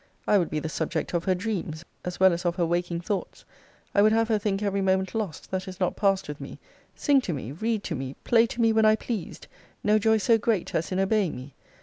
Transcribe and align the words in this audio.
I 0.27 0.39
would 0.39 0.49
be 0.49 0.57
the 0.57 0.67
subject 0.67 1.13
of 1.13 1.25
her 1.25 1.35
dreams, 1.35 1.85
as 2.03 2.19
well 2.19 2.33
as 2.33 2.43
of 2.43 2.55
her 2.55 2.65
waking 2.65 3.01
thoughts. 3.01 3.45
I 3.93 4.01
would 4.01 4.13
have 4.13 4.29
her 4.29 4.39
think 4.39 4.63
every 4.63 4.81
moment 4.81 5.13
lost 5.13 5.51
that 5.51 5.67
is 5.67 5.79
not 5.79 5.95
passed 5.95 6.27
with 6.27 6.41
me: 6.41 6.57
sing 6.95 7.21
to 7.21 7.33
me, 7.33 7.51
read 7.51 7.83
to 7.83 7.93
me, 7.93 8.15
play 8.23 8.47
to 8.47 8.59
me 8.59 8.73
when 8.73 8.83
I 8.85 8.95
pleased: 8.95 9.45
no 9.83 9.99
joy 9.99 10.17
so 10.17 10.39
great 10.39 10.73
as 10.73 10.91
in 10.91 10.97
obeying 10.99 11.35
me. 11.35 11.53